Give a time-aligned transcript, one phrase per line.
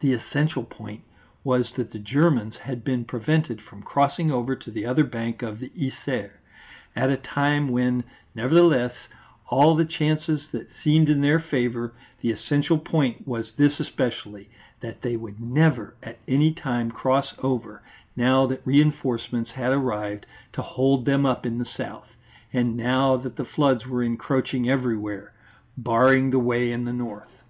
[0.00, 1.02] The essential point
[1.44, 5.58] was that the Germans had been prevented from crossing over to the other bank of
[5.58, 6.30] the Yser,
[6.96, 8.04] at a time when,
[8.34, 8.94] nevertheless,
[9.50, 11.92] all the chances had seemed in their favour;
[12.22, 14.48] the essential point was this especially,
[14.80, 17.82] that they would never at any time cross over,
[18.16, 20.24] now that reinforcements had arrived
[20.54, 22.08] to hold them up in the south,
[22.50, 25.34] and now that the floods were encroaching everywhere,
[25.76, 27.42] barring the way in the north.